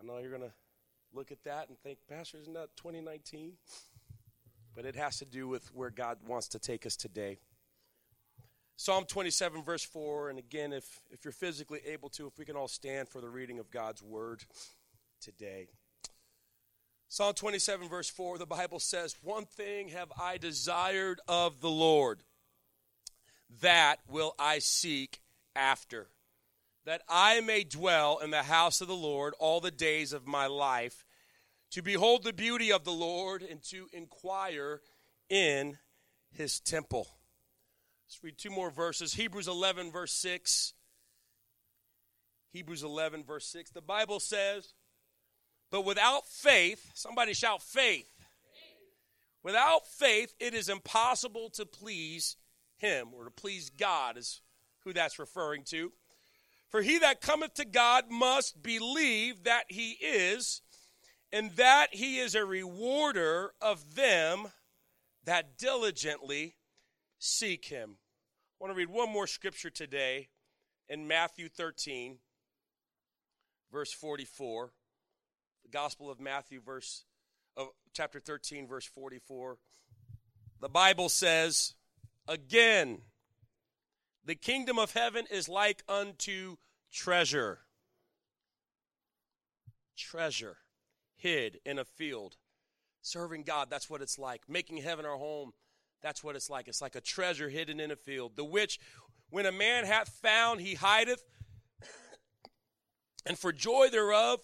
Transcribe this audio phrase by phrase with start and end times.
[0.00, 0.52] I know you're going to
[1.12, 3.52] look at that and think, Pastor, isn't that 2019?
[4.74, 7.38] But it has to do with where God wants to take us today.
[8.76, 10.30] Psalm 27, verse 4.
[10.30, 13.28] And again, if, if you're physically able to, if we can all stand for the
[13.28, 14.44] reading of God's word
[15.20, 15.68] today.
[17.08, 22.22] Psalm 27, verse 4, the Bible says, One thing have I desired of the Lord,
[23.60, 25.20] that will I seek
[25.54, 26.06] after,
[26.86, 30.46] that I may dwell in the house of the Lord all the days of my
[30.46, 31.04] life,
[31.72, 34.80] to behold the beauty of the Lord and to inquire
[35.28, 35.78] in
[36.32, 37.06] his temple.
[38.06, 39.14] Let's read two more verses.
[39.14, 40.74] Hebrews 11, verse 6.
[42.52, 43.70] Hebrews 11, verse 6.
[43.70, 44.74] The Bible says,
[45.70, 48.10] But without faith, somebody shout faith.
[49.42, 52.36] Without faith, it is impossible to please
[52.78, 54.40] him or to please God, is
[54.84, 55.92] who that's referring to.
[56.70, 60.62] For he that cometh to God must believe that he is,
[61.32, 64.48] and that he is a rewarder of them
[65.24, 66.56] that diligently
[67.18, 67.96] seek him.
[68.60, 70.28] I want to read one more scripture today
[70.88, 72.18] in Matthew 13,
[73.72, 74.72] verse 44.
[75.64, 77.04] The Gospel of Matthew, verse
[77.56, 79.58] of chapter 13, verse 44.
[80.60, 81.74] The Bible says,
[82.28, 83.02] again,
[84.24, 86.56] the kingdom of heaven is like unto
[86.92, 87.60] treasure.
[89.96, 90.56] Treasure
[91.16, 92.36] hid in a field.
[93.02, 94.42] Serving God, that's what it's like.
[94.48, 95.52] Making heaven our home,
[96.02, 96.68] that's what it's like.
[96.68, 98.78] It's like a treasure hidden in a field, the which,
[99.30, 101.22] when a man hath found, he hideth,
[103.26, 104.40] and for joy thereof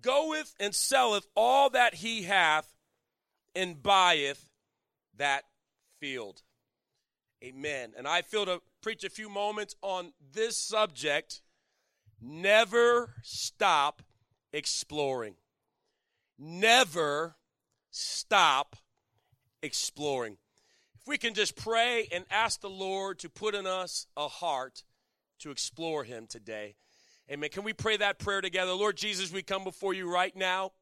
[0.00, 2.74] goeth and selleth all that he hath,
[3.54, 4.50] and buyeth
[5.16, 5.44] that
[5.98, 6.42] field.
[7.42, 7.92] Amen.
[7.96, 11.40] And I feel to preach a few moments on this subject.
[12.20, 14.02] Never stop
[14.52, 15.34] exploring.
[16.38, 17.36] Never
[17.90, 18.76] stop
[19.62, 20.36] exploring.
[21.00, 24.82] If we can just pray and ask the Lord to put in us a heart
[25.40, 26.74] to explore Him today.
[27.30, 27.50] Amen.
[27.50, 28.72] Can we pray that prayer together?
[28.72, 30.72] Lord Jesus, we come before you right now.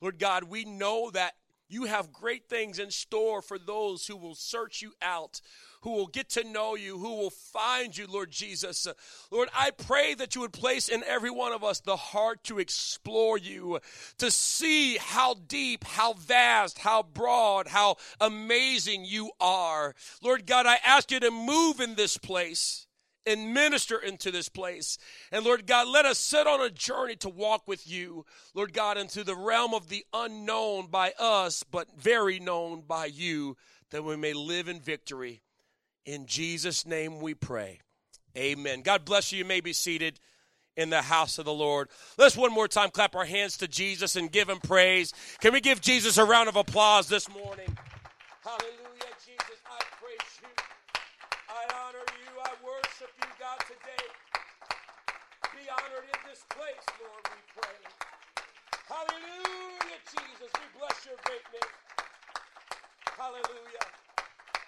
[0.00, 1.34] Lord God, we know that
[1.68, 5.40] you have great things in store for those who will search you out,
[5.84, 8.88] who will get to know you, who will find you, Lord Jesus.
[9.30, 12.58] Lord, I pray that you would place in every one of us the heart to
[12.58, 13.78] explore you,
[14.16, 19.94] to see how deep, how vast, how broad, how amazing you are.
[20.22, 22.86] Lord God, I ask you to move in this place
[23.26, 24.96] and minister into this place.
[25.32, 28.24] And Lord God, let us set on a journey to walk with you,
[28.54, 33.58] Lord God, into the realm of the unknown by us, but very known by you,
[33.90, 35.42] that we may live in victory.
[36.06, 37.80] In Jesus' name we pray.
[38.36, 38.82] Amen.
[38.82, 39.38] God bless you.
[39.38, 40.20] You may be seated
[40.76, 41.88] in the house of the Lord.
[42.18, 45.14] Let's one more time clap our hands to Jesus and give him praise.
[45.40, 47.70] Can we give Jesus a round of applause this morning?
[48.42, 49.58] Hallelujah, Jesus.
[49.64, 50.50] I praise you.
[51.48, 52.40] I honor you.
[52.42, 54.04] I worship you, God, today.
[55.54, 57.80] Be honored in this place, Lord, we pray.
[58.90, 60.50] Hallelujah, Jesus.
[60.52, 61.72] We bless your great name.
[63.16, 63.86] Hallelujah.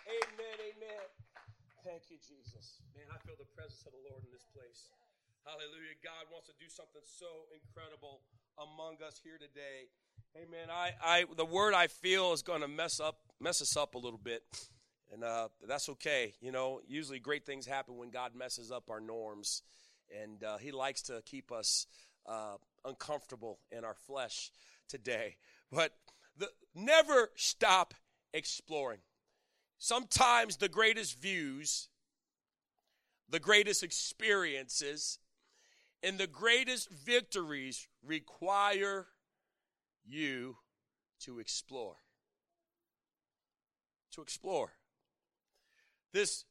[0.06, 1.25] Amen, amen.
[1.86, 2.82] Thank you, Jesus.
[2.96, 4.90] Man, I feel the presence of the Lord in this place.
[5.46, 5.94] Hallelujah.
[6.02, 8.22] God wants to do something so incredible
[8.58, 9.86] among us here today.
[10.34, 10.66] Amen.
[10.68, 13.98] I, I the word I feel is going to mess up mess us up a
[13.98, 14.42] little bit.
[15.12, 16.34] And uh, that's okay.
[16.40, 19.62] You know, usually great things happen when God messes up our norms.
[20.10, 21.86] And uh, He likes to keep us
[22.26, 24.50] uh, uncomfortable in our flesh
[24.88, 25.36] today.
[25.70, 25.92] But
[26.36, 27.94] the, never stop
[28.34, 28.98] exploring.
[29.78, 31.88] Sometimes the greatest views,
[33.28, 35.18] the greatest experiences,
[36.02, 39.06] and the greatest victories require
[40.04, 40.56] you
[41.20, 41.96] to explore.
[44.12, 44.72] To explore.
[46.12, 46.44] This,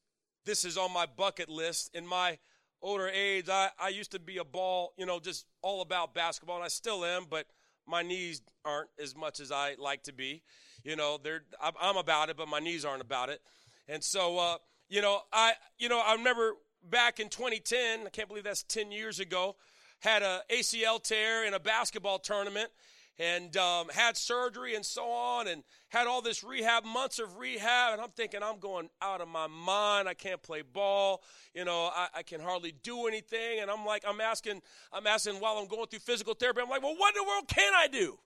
[0.46, 1.96] this is on my bucket list.
[1.96, 2.38] In my
[2.82, 6.58] older age, I, I used to be a ball, you know, just all about basketball,
[6.58, 7.48] and I still am, but
[7.88, 10.44] my knees aren't as much as I like to be.
[10.86, 13.42] You know, they're I'm about it, but my knees aren't about it.
[13.88, 16.54] And so, uh, you know, I you know I remember
[16.90, 18.06] back in 2010.
[18.06, 19.56] I can't believe that's 10 years ago.
[20.00, 22.70] Had a ACL tear in a basketball tournament,
[23.18, 27.94] and um, had surgery and so on, and had all this rehab, months of rehab.
[27.94, 30.08] And I'm thinking, I'm going out of my mind.
[30.08, 31.24] I can't play ball.
[31.56, 33.62] You know, I, I can hardly do anything.
[33.62, 34.62] And I'm like, I'm asking,
[34.94, 36.62] I'm asking while I'm going through physical therapy.
[36.62, 38.20] I'm like, well, what in the world can I do?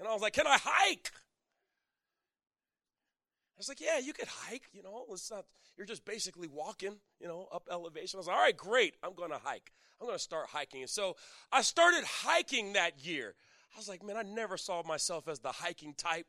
[0.00, 1.12] And I was like, Can I hike?
[3.60, 5.44] I was like, yeah, you could hike, you know, it's not,
[5.76, 8.16] you're just basically walking, you know, up elevation.
[8.16, 9.70] I was like, all right, great, I'm to hike.
[10.00, 10.80] I'm to start hiking.
[10.80, 11.16] And so
[11.52, 13.34] I started hiking that year.
[13.74, 16.26] I was like, man, I never saw myself as the hiking type.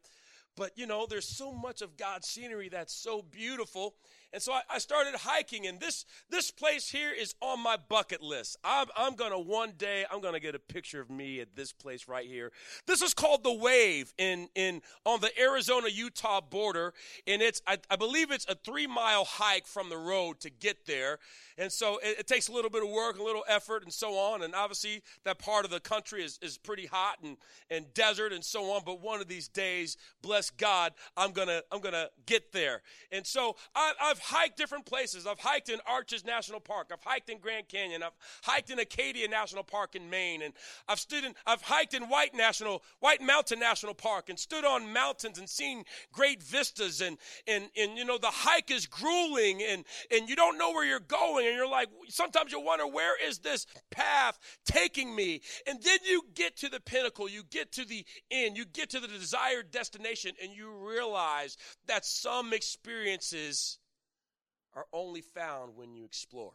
[0.58, 3.96] But, you know, there's so much of God's scenery that's so beautiful.
[4.34, 8.22] And so I, I, started hiking, and this this place here is on my bucket
[8.22, 8.58] list.
[8.64, 12.08] I'm, I'm gonna one day I'm gonna get a picture of me at this place
[12.08, 12.52] right here.
[12.88, 16.94] This is called the Wave in in on the Arizona Utah border,
[17.28, 20.86] and it's I, I believe it's a three mile hike from the road to get
[20.86, 21.20] there.
[21.58, 24.14] And so it, it, takes a little bit of work, a little effort, and so
[24.16, 24.42] on.
[24.42, 27.38] And obviously, that part of the country is, is pretty hot and,
[27.70, 28.82] and desert and so on.
[28.86, 32.82] But one of these days, bless God, I'm gonna I'm gonna get there.
[33.12, 35.28] And so I, I've hiked different places.
[35.28, 36.92] I've hiked in Arches National Park.
[36.94, 38.04] I've hiked in Grand Canyon.
[38.04, 40.42] I've hiked in Acadia National Park in Maine.
[40.42, 40.54] And
[40.88, 44.94] I've stood in I've hiked in White National White Mountain National Park and stood on
[44.94, 47.02] mountains and seen great vistas.
[47.02, 50.86] And and and you know the hike is grueling and and you don't know where
[50.86, 55.42] you're going and you're like, sometimes you wonder, where is this path taking me?
[55.68, 59.00] And then you get to the pinnacle, you get to the end, you get to
[59.00, 61.58] the desired destination, and you realize
[61.88, 63.80] that some experiences
[64.74, 66.54] are only found when you explore,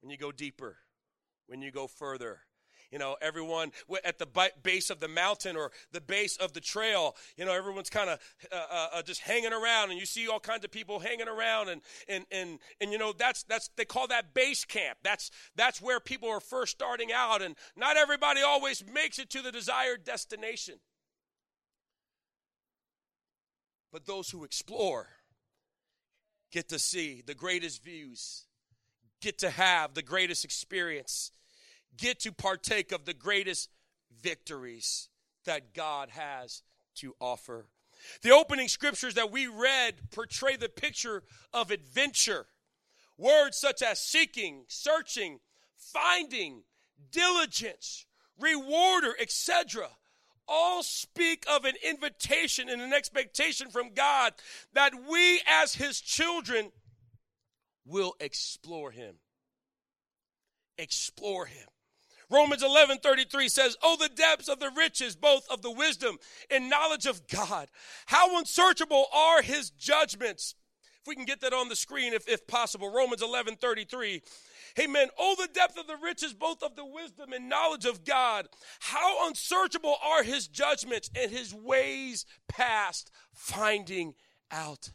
[0.00, 0.76] when you go deeper,
[1.46, 2.40] when you go further
[2.90, 3.70] you know, everyone
[4.04, 4.26] at the
[4.62, 8.18] base of the mountain or the base of the trail, you know, everyone's kind of
[8.52, 11.68] uh, uh, uh, just hanging around, and you see all kinds of people hanging around,
[11.68, 14.98] and and and and you know, that's that's they call that base camp.
[15.04, 19.42] That's that's where people are first starting out, and not everybody always makes it to
[19.42, 20.76] the desired destination.
[23.92, 25.08] But those who explore
[26.50, 28.44] get to see the greatest views,
[29.20, 31.32] get to have the greatest experience
[31.96, 33.68] get to partake of the greatest
[34.22, 35.08] victories
[35.44, 36.62] that God has
[36.96, 37.66] to offer.
[38.22, 42.46] The opening scriptures that we read portray the picture of adventure.
[43.18, 45.40] Words such as seeking, searching,
[45.76, 46.62] finding,
[47.12, 48.06] diligence,
[48.38, 49.88] rewarder, etc.,
[50.50, 54.34] all speak of an invitation and an expectation from God
[54.74, 56.72] that we as His children
[57.86, 59.14] will explore Him.
[60.76, 61.66] Explore Him.
[62.30, 66.18] Romans 11 33 says, Oh, the depths of the riches, both of the wisdom
[66.50, 67.68] and knowledge of God.
[68.06, 70.54] How unsearchable are his judgments.
[71.00, 72.92] If we can get that on the screen, if, if possible.
[72.92, 74.22] Romans 11 33.
[74.78, 75.08] Amen.
[75.18, 78.48] Oh, the depth of the riches, both of the wisdom and knowledge of God.
[78.80, 84.14] How unsearchable are his judgments and his ways past finding
[84.50, 84.92] out.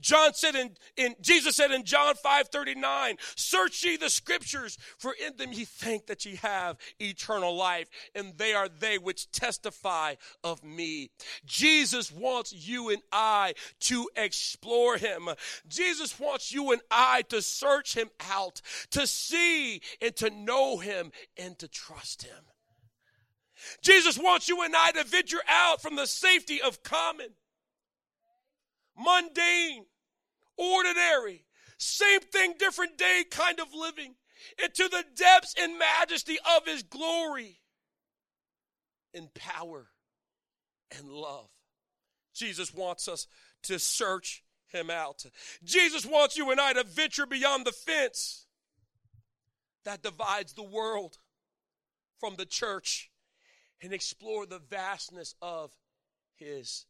[0.00, 5.14] John said in, in Jesus said in John 5 39, search ye the scriptures, for
[5.14, 10.14] in them ye think that ye have eternal life, and they are they which testify
[10.42, 11.10] of me.
[11.44, 15.28] Jesus wants you and I to explore him.
[15.68, 21.12] Jesus wants you and I to search him out, to see and to know him
[21.36, 22.44] and to trust him.
[23.80, 27.28] Jesus wants you and I to venture out from the safety of common
[28.96, 29.86] mundane,
[30.56, 31.44] ordinary,
[31.78, 34.14] same thing, different day kind of living
[34.62, 37.60] into the depths and majesty of his glory
[39.14, 39.88] and power
[40.96, 41.48] and love.
[42.34, 43.26] Jesus wants us
[43.64, 45.24] to search him out.
[45.64, 48.46] Jesus wants you and I to venture beyond the fence
[49.84, 51.18] that divides the world
[52.18, 53.10] from the church
[53.82, 55.72] and explore the vastness of
[56.36, 56.86] his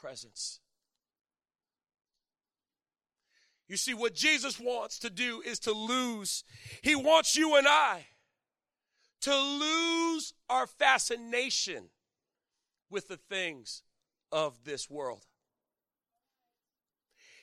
[0.00, 0.60] presence.
[3.72, 6.44] You see, what Jesus wants to do is to lose.
[6.82, 8.04] He wants you and I
[9.22, 11.84] to lose our fascination
[12.90, 13.82] with the things
[14.30, 15.24] of this world.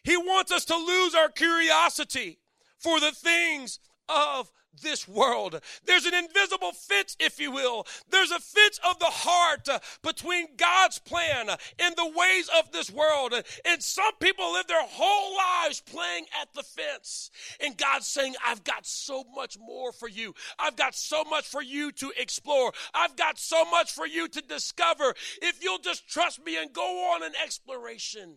[0.04, 2.38] He wants us to lose our curiosity
[2.78, 4.52] for the things of
[4.82, 5.60] this world.
[5.86, 7.86] There's an invisible fence, if you will.
[8.10, 9.68] There's a fence of the heart
[10.04, 11.50] between God's plan
[11.80, 13.34] and the ways of this world.
[13.66, 17.32] And some people live their whole lives playing at the fence.
[17.60, 20.34] And God's saying, I've got so much more for you.
[20.58, 22.72] I've got so much for you to explore.
[22.94, 25.14] I've got so much for you to discover.
[25.42, 28.36] If you'll just trust me and go on an exploration,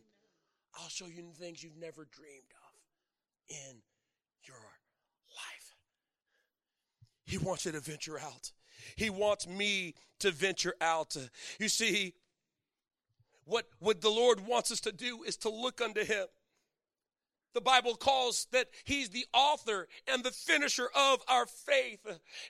[0.74, 3.82] I'll show you things you've never dreamed of in
[7.32, 8.52] He wants you to venture out.
[8.94, 11.16] He wants me to venture out.
[11.58, 12.12] You see,
[13.46, 16.26] what, what the Lord wants us to do is to look unto Him.
[17.54, 22.00] The Bible calls that he's the author and the finisher of our faith.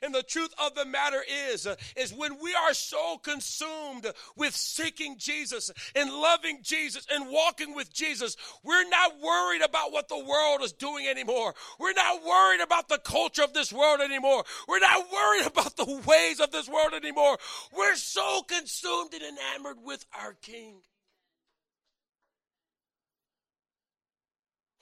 [0.01, 5.17] And the truth of the matter is, is when we are so consumed with seeking
[5.17, 10.61] Jesus and loving Jesus and walking with Jesus, we're not worried about what the world
[10.61, 11.53] is doing anymore.
[11.79, 14.43] We're not worried about the culture of this world anymore.
[14.67, 17.37] We're not worried about the ways of this world anymore.
[17.75, 20.81] We're so consumed and enamored with our King.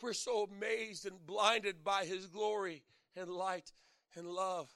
[0.02, 2.84] We're so amazed and blinded by his glory
[3.16, 3.72] and light
[4.16, 4.70] and love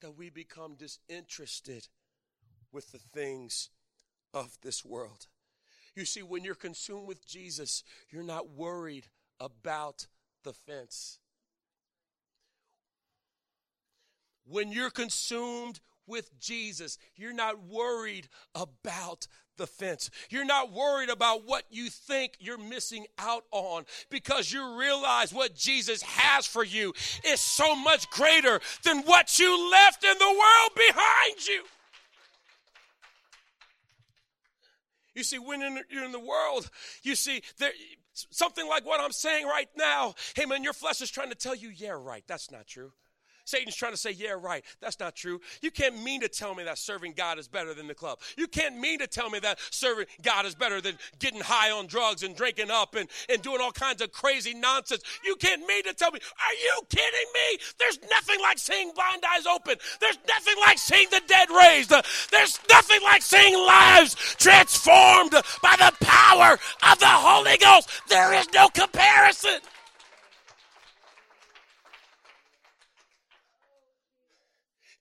[0.00, 1.88] that we become disinterested
[2.72, 3.70] with the things
[4.34, 5.26] of this world.
[5.94, 9.06] You see, when you're consumed with Jesus, you're not worried
[9.38, 10.06] about
[10.42, 11.18] the fence.
[14.44, 20.10] When you're consumed with Jesus, you're not worried about the fence.
[20.30, 25.54] You're not worried about what you think you're missing out on because you realize what
[25.54, 26.92] Jesus has for you
[27.24, 31.62] is so much greater than what you left in the world behind you.
[35.14, 36.70] You see, when you're in the world,
[37.02, 37.72] you see, there,
[38.12, 40.14] something like what I'm saying right now.
[40.34, 42.92] Hey, man, your flesh is trying to tell you, yeah, right, that's not true.
[43.44, 44.64] Satan's trying to say, yeah, right.
[44.80, 45.40] That's not true.
[45.60, 48.20] You can't mean to tell me that serving God is better than the club.
[48.36, 51.86] You can't mean to tell me that serving God is better than getting high on
[51.86, 55.02] drugs and drinking up and, and doing all kinds of crazy nonsense.
[55.24, 57.58] You can't mean to tell me, are you kidding me?
[57.78, 59.76] There's nothing like seeing blind eyes open.
[60.00, 61.92] There's nothing like seeing the dead raised.
[62.30, 65.32] There's nothing like seeing lives transformed
[65.62, 66.58] by the power
[66.90, 67.88] of the Holy Ghost.
[68.08, 69.60] There is no comparison.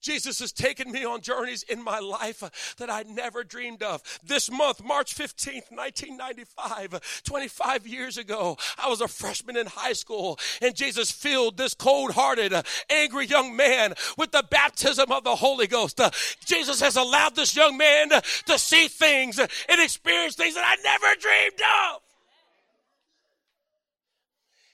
[0.02, 4.02] Jesus has taken me on journeys in my life that I never dreamed of.
[4.24, 10.40] This month, March 15th, 1995, 25 years ago, I was a freshman in high school,
[10.62, 12.54] and Jesus filled this cold hearted,
[12.90, 16.00] angry young man with the baptism of the Holy Ghost.
[16.46, 19.50] Jesus has allowed this young man to see things and
[19.82, 21.62] experience things that I never dreamed
[21.94, 22.02] of.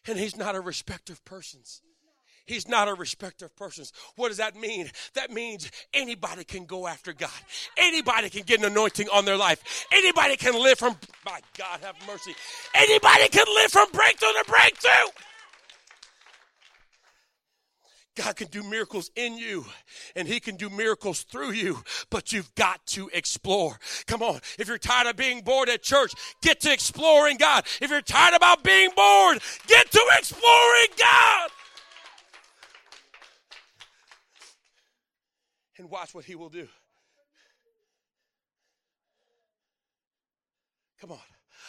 [0.07, 1.81] And he's not a respecter of persons.
[2.47, 3.91] He's not a respecter of persons.
[4.15, 4.89] What does that mean?
[5.13, 7.29] That means anybody can go after God.
[7.75, 9.85] Anybody can get an anointing on their life.
[9.91, 12.33] Anybody can live from, my God, have mercy.
[12.73, 15.11] Anybody can live from breakthrough to breakthrough.
[18.15, 19.65] God can do miracles in you
[20.15, 23.77] and He can do miracles through you, but you've got to explore.
[24.07, 24.39] Come on.
[24.57, 27.65] If you're tired of being bored at church, get to exploring God.
[27.79, 31.49] If you're tired about being bored, get to exploring God.
[35.77, 36.67] And watch what he will do.
[40.99, 41.19] Come on.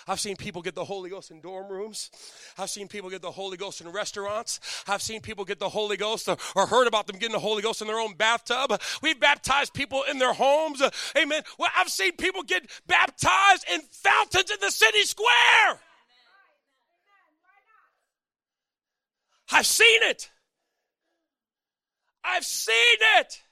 [0.07, 2.11] I've seen people get the Holy Ghost in dorm rooms.
[2.57, 4.61] I've seen people get the Holy Ghost in restaurants.
[4.87, 7.83] I've seen people get the Holy Ghost or, heard about them getting the Holy Ghost
[7.83, 8.81] in their own bathtub.
[9.03, 10.83] We've baptized people in their homes.
[11.17, 11.43] Amen.
[11.59, 15.81] Well, I've seen people get baptized in fountains in the city square.
[19.51, 20.31] I've seen it.
[22.23, 23.43] I've seen it.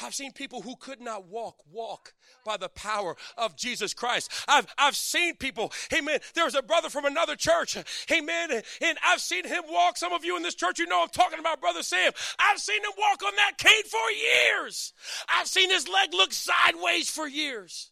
[0.00, 4.30] I've seen people who could not walk, walk by the power of Jesus Christ.
[4.48, 6.20] I've, I've seen people, amen.
[6.34, 7.76] There was a brother from another church,
[8.10, 9.98] amen, and I've seen him walk.
[9.98, 12.12] Some of you in this church, you know I'm talking about Brother Sam.
[12.38, 14.92] I've seen him walk on that cane for years.
[15.28, 17.90] I've seen his leg look sideways for years.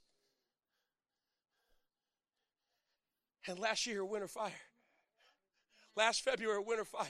[3.46, 4.52] And last year, Winter Fire,
[5.96, 7.06] last February, Winter Fire,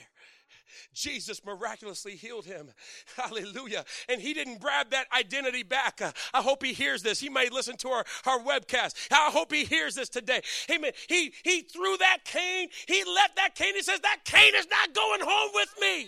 [0.93, 2.71] Jesus miraculously healed him.
[3.17, 3.85] Hallelujah.
[4.09, 6.01] And he didn't grab that identity back.
[6.33, 7.19] I hope he hears this.
[7.19, 8.95] He may listen to our, our webcast.
[9.11, 10.41] I hope he hears this today.
[10.69, 10.91] Amen.
[11.07, 12.69] He, he threw that cane.
[12.87, 13.75] He left that cane.
[13.75, 16.07] He says, That cane is not going home with me.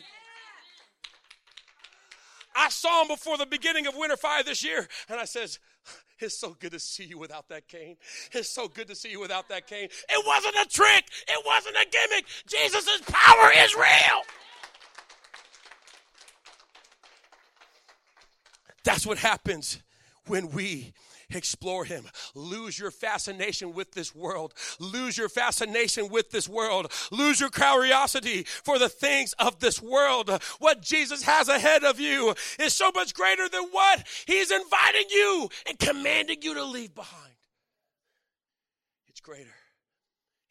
[2.55, 5.57] I saw him before the beginning of Winter Fire this year, and I says,
[6.23, 7.97] it's so good to see you without that cane.
[8.31, 9.89] It's so good to see you without that cane.
[10.09, 11.05] It wasn't a trick.
[11.27, 12.25] It wasn't a gimmick.
[12.47, 14.21] Jesus' power is real.
[18.83, 19.81] That's what happens
[20.27, 20.93] when we
[21.35, 22.05] explore him.
[22.35, 24.53] Lose your fascination with this world.
[24.79, 26.91] Lose your fascination with this world.
[27.11, 30.29] Lose your curiosity for the things of this world.
[30.59, 35.49] What Jesus has ahead of you is so much greater than what he's inviting you
[35.67, 37.33] and commanding you to leave behind.
[39.07, 39.53] It's greater.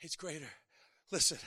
[0.00, 0.50] It's greater.
[1.10, 1.38] Listen,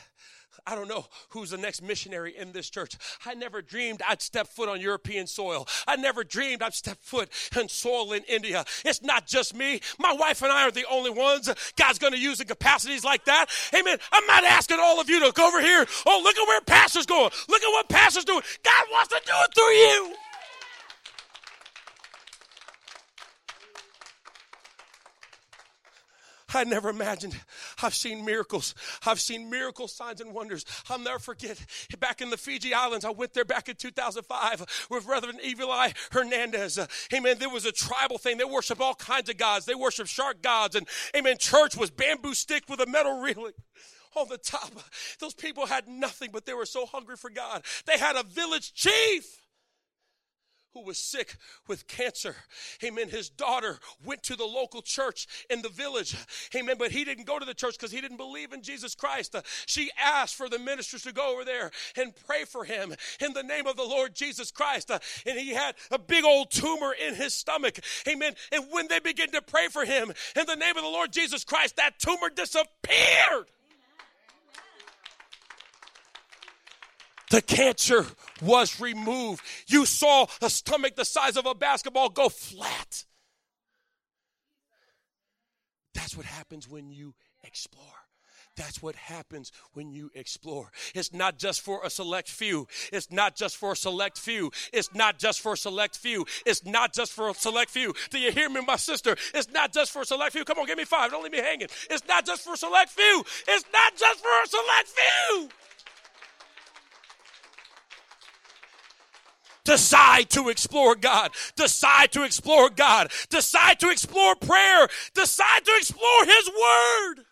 [0.65, 2.97] I don't know who's the next missionary in this church.
[3.25, 5.67] I never dreamed I'd step foot on European soil.
[5.87, 8.65] I never dreamed I'd step foot on soil in India.
[8.83, 9.81] It's not just me.
[9.99, 13.25] My wife and I are the only ones God's going to use in capacities like
[13.25, 13.47] that.
[13.73, 13.97] Amen.
[14.11, 15.85] I'm not asking all of you to go over here.
[16.05, 17.31] Oh, look at where pastor's going.
[17.49, 18.41] Look at what pastor's doing.
[18.63, 20.15] God wants to do it through you.
[26.55, 27.35] I never imagined.
[27.83, 28.73] I've seen miracles.
[29.05, 30.65] I've seen miracle signs and wonders.
[30.89, 31.63] I'll never forget
[31.99, 33.05] back in the Fiji Islands.
[33.05, 36.79] I went there back in 2005 with Reverend Eli Hernandez.
[37.13, 37.37] Amen.
[37.37, 38.37] There was a tribal thing.
[38.37, 39.65] They worship all kinds of gods.
[39.65, 40.75] They worship shark gods.
[40.75, 41.37] And amen.
[41.37, 43.53] Church was bamboo stick with a metal railing
[44.15, 44.71] on the top.
[45.19, 47.63] Those people had nothing, but they were so hungry for God.
[47.85, 49.41] They had a village chief
[50.75, 52.35] who was sick with cancer.
[52.83, 53.09] Amen.
[53.09, 56.15] His daughter went to the local church in the village.
[56.53, 56.75] Amen.
[56.77, 59.35] But he didn't go to the church because he didn't believe in Jesus Christ.
[59.35, 63.33] Uh, she asked for the ministers to go over there and pray for him in
[63.33, 64.91] the name of the Lord Jesus Christ.
[64.91, 67.79] Uh, and he had a big old tumor in his stomach.
[68.07, 68.33] Amen.
[68.51, 71.45] And when they began to pray for him in the name of the Lord Jesus
[71.45, 73.45] Christ, that tumor disappeared.
[77.31, 78.05] The cancer
[78.41, 79.43] was removed.
[79.67, 83.05] You saw a stomach the size of a basketball go flat.
[85.93, 87.83] That's what happens when you explore.
[88.57, 90.71] That's what happens when you explore.
[90.93, 92.67] It's not just for a select few.
[92.93, 94.51] It's not just for a select few.
[94.71, 96.25] It's not just for a select few.
[96.45, 97.93] It's not just for a select few.
[98.11, 99.17] Do you hear me, my sister?
[99.33, 100.45] It's not just for a select few.
[100.45, 101.11] Come on, give me five.
[101.11, 101.67] Don't leave me hanging.
[101.89, 103.23] It's not just for a select few.
[103.47, 105.49] It's not just for a select few.
[109.65, 111.31] Decide to explore God.
[111.55, 113.11] Decide to explore God.
[113.29, 114.87] Decide to explore prayer.
[115.13, 117.25] Decide to explore His Word.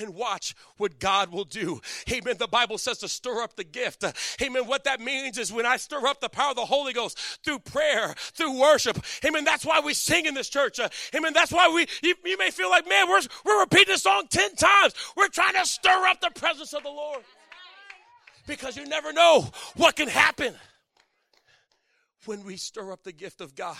[0.00, 1.80] And watch what God will do.
[2.12, 2.36] Amen.
[2.38, 4.04] The Bible says to stir up the gift.
[4.40, 4.66] Amen.
[4.66, 7.58] What that means is when I stir up the power of the Holy Ghost through
[7.60, 9.04] prayer, through worship.
[9.24, 9.42] Amen.
[9.42, 10.78] That's why we sing in this church.
[11.14, 11.32] Amen.
[11.32, 14.54] That's why we, you, you may feel like, man, we're, we're repeating the song 10
[14.54, 14.94] times.
[15.16, 17.22] We're trying to stir up the presence of the Lord.
[18.46, 20.54] Because you never know what can happen
[22.26, 23.76] when we stir up the gift of God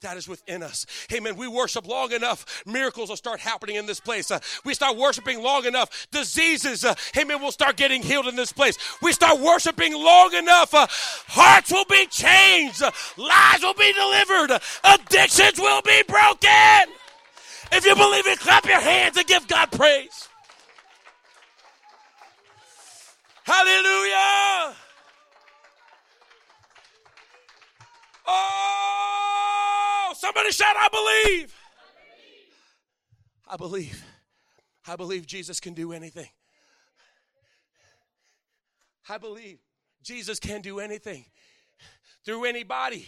[0.00, 0.86] that is within us.
[1.12, 1.36] Amen.
[1.36, 4.30] We worship long enough, miracles will start happening in this place.
[4.30, 8.52] Uh, we start worshiping long enough, diseases, uh, amen, will start getting healed in this
[8.52, 8.78] place.
[9.02, 10.86] We start worshiping long enough, uh,
[11.28, 16.94] hearts will be changed, uh, lives will be delivered, addictions will be broken.
[17.72, 20.28] If you believe it, clap your hands and give God praise.
[23.44, 24.76] Hallelujah.
[28.26, 31.54] Oh, somebody shout, I believe.
[33.48, 34.04] I believe.
[34.86, 36.28] I believe Jesus can do anything.
[39.08, 39.58] I believe
[40.02, 41.24] Jesus can do anything
[42.24, 43.06] through anybody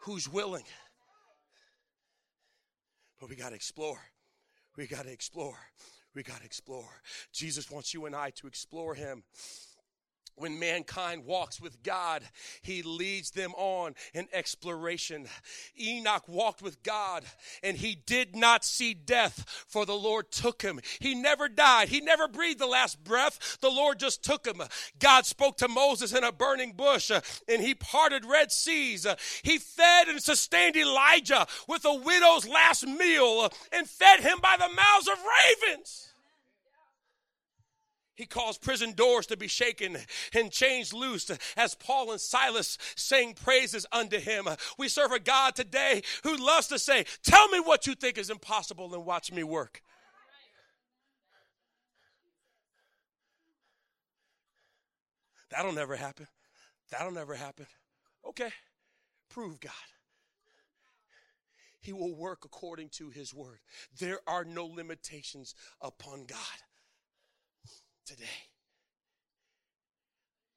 [0.00, 0.64] who's willing.
[3.20, 4.00] But we got to explore.
[4.76, 5.58] We got to explore.
[6.14, 6.88] We got to explore.
[7.32, 9.22] Jesus wants you and I to explore Him
[10.40, 12.22] when mankind walks with God,
[12.62, 15.26] he leads them on in exploration.
[15.78, 17.24] Enoch walked with God
[17.62, 20.80] and he did not see death, for the Lord took him.
[20.98, 23.58] He never died, he never breathed the last breath.
[23.60, 24.62] The Lord just took him.
[24.98, 29.04] God spoke to Moses in a burning bush uh, and he parted Red Seas.
[29.04, 34.38] Uh, he fed and sustained Elijah with a widow's last meal uh, and fed him
[34.42, 35.18] by the mouths of
[35.68, 36.09] ravens.
[38.20, 39.96] He caused prison doors to be shaken
[40.34, 44.46] and chains loosed as Paul and Silas sang praises unto him.
[44.76, 48.28] We serve a God today who loves to say, Tell me what you think is
[48.28, 49.80] impossible and watch me work.
[55.50, 56.26] That'll never happen.
[56.90, 57.64] That'll never happen.
[58.28, 58.50] Okay,
[59.30, 59.72] prove God.
[61.80, 63.60] He will work according to his word.
[63.98, 66.36] There are no limitations upon God
[68.10, 68.24] today.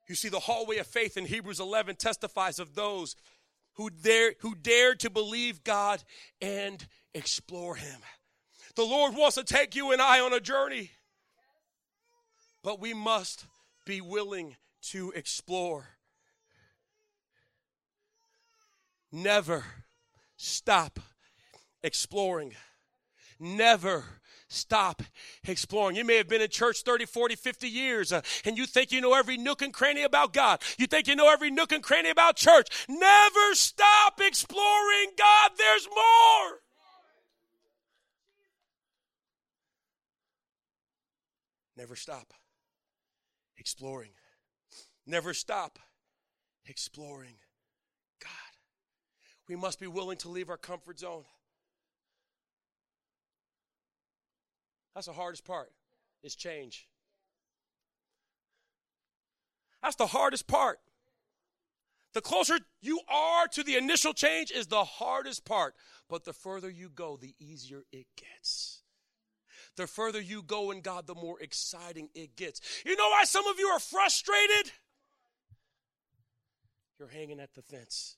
[0.10, 3.16] You see, the hallway of faith in Hebrews 11 testifies of those
[3.74, 6.04] who dare, who dare to believe God
[6.42, 8.00] and explore Him.
[8.76, 10.90] The Lord wants to take you and I on a journey,
[12.64, 13.46] but we must
[13.86, 14.56] be willing
[14.90, 15.86] to explore.
[19.12, 19.64] Never
[20.38, 21.00] stop
[21.84, 22.56] exploring.
[23.40, 24.06] Never
[24.54, 25.02] stop
[25.48, 25.96] exploring.
[25.96, 29.02] You may have been in church 30, 40, 50 years, uh, and you think you
[29.02, 30.62] know every nook and cranny about God.
[30.78, 32.68] You think you know every nook and cranny about church.
[32.88, 35.52] Never stop exploring God.
[35.58, 36.60] There's more.
[41.76, 42.34] Never stop.
[43.58, 44.12] exploring.
[45.06, 45.80] Never stop
[46.66, 47.36] exploring
[48.22, 48.30] God.
[49.48, 51.24] We must be willing to leave our comfort zone.
[54.94, 55.72] That's the hardest part,
[56.22, 56.88] is change.
[59.82, 60.80] That's the hardest part.
[62.14, 65.74] The closer you are to the initial change is the hardest part.
[66.08, 68.84] But the further you go, the easier it gets.
[69.76, 72.62] The further you go in God, the more exciting it gets.
[72.86, 74.72] You know why some of you are frustrated?
[77.00, 78.18] You're hanging at the fence.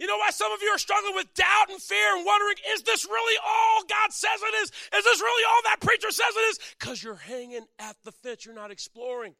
[0.00, 2.82] You know why some of you are struggling with doubt and fear and wondering, is
[2.84, 4.70] this really all God says it is?
[4.96, 6.58] Is this really all that preacher says it is?
[6.78, 9.34] Because you're hanging at the fence, you're not exploring.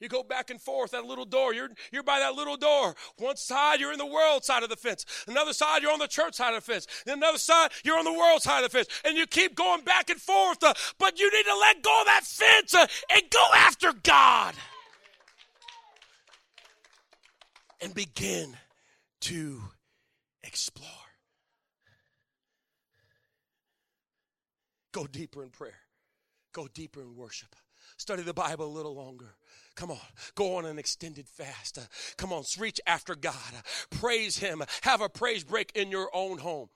[0.00, 1.54] You go back and forth that little door.
[1.54, 2.96] You're, you're by that little door.
[3.16, 5.06] One side, you're in the world side of the fence.
[5.28, 6.88] Another side, you're on the church side of the fence.
[7.06, 8.88] Another side, you're on the world side of the fence.
[9.04, 10.62] And you keep going back and forth.
[10.64, 14.54] Uh, but you need to let go of that fence uh, and go after God.
[17.80, 18.56] And begin
[19.24, 19.62] to
[20.42, 20.88] explore.
[24.92, 25.80] Go deeper in prayer,
[26.52, 27.56] go deeper in worship.
[27.96, 29.34] Study the Bible a little longer.
[29.76, 29.98] Come on,
[30.34, 31.78] go on an extended fast.
[32.16, 33.34] Come on, reach after God.
[33.90, 34.62] Praise Him.
[34.82, 36.68] Have a praise break in your own home.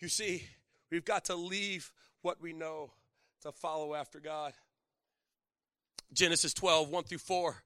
[0.00, 0.44] You see,
[0.90, 2.90] we've got to leave what we know
[3.42, 4.54] to follow after God.
[6.12, 7.56] Genesis 12, 1 through 4.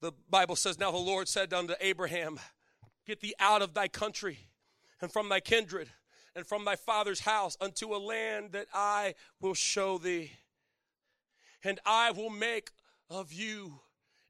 [0.00, 2.38] The Bible says, Now the Lord said unto Abraham,
[3.06, 4.38] Get thee out of thy country
[5.00, 5.90] and from thy kindred
[6.34, 10.32] and from thy father's house unto a land that I will show thee.
[11.62, 12.70] And I will make
[13.08, 13.80] of you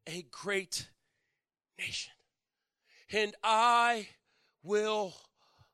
[0.06, 0.88] a great
[1.78, 2.12] nation.
[3.12, 4.08] And I
[4.62, 5.14] will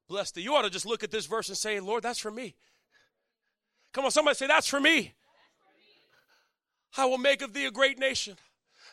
[0.08, 0.42] bless thee.
[0.42, 2.54] You ought to just look at this verse and say, Lord, that's for me.
[3.92, 5.14] Come on, somebody say, That's for me.
[6.96, 8.36] I will make of thee a great nation,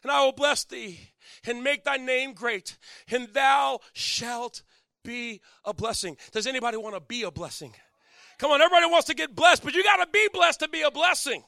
[0.03, 0.99] and I will bless thee,
[1.45, 2.77] and make thy name great,
[3.09, 4.61] and thou shalt
[5.03, 6.17] be a blessing.
[6.31, 7.73] Does anybody want to be a blessing?
[8.37, 10.81] Come on, everybody wants to get blessed, but you got to be blessed to be
[10.81, 11.43] a blessing.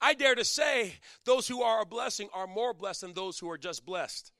[0.00, 3.50] I dare to say those who are a blessing are more blessed than those who
[3.50, 4.32] are just blessed.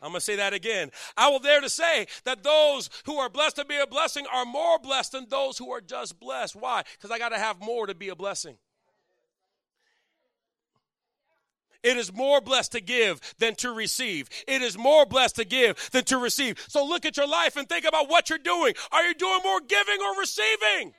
[0.00, 0.90] I'm going to say that again.
[1.16, 4.44] I will dare to say that those who are blessed to be a blessing are
[4.44, 6.54] more blessed than those who are just blessed.
[6.54, 6.84] Why?
[6.92, 8.56] Because I got to have more to be a blessing.
[11.82, 14.28] It is more blessed to give than to receive.
[14.46, 16.64] It is more blessed to give than to receive.
[16.68, 18.74] So look at your life and think about what you're doing.
[18.90, 20.94] Are you doing more giving or receiving?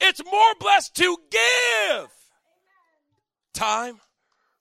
[0.00, 2.08] It's more blessed to give.
[3.52, 4.00] Time,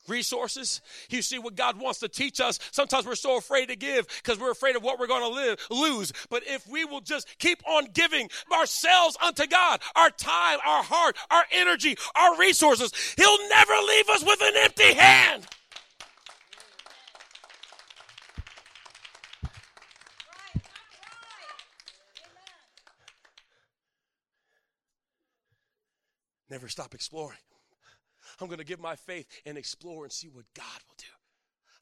[0.10, 0.82] resources.
[1.10, 2.60] You see what God wants to teach us.
[2.72, 6.14] Sometimes we're so afraid to give because we're afraid of what we're going to lose.
[6.30, 11.18] But if we will just keep on giving ourselves unto God, our time, our heart,
[11.30, 15.48] our energy, our resources, He'll never leave us with an empty hand.
[26.50, 27.38] Never stop exploring.
[28.40, 31.06] I'm going to give my faith and explore and see what God will do.